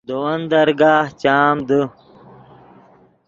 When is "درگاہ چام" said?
0.51-1.55